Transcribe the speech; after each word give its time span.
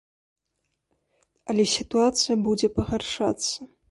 Але 1.53 1.63
сітуацыя 1.75 2.37
будзе 2.47 2.67
пагаршацца. 2.79 3.71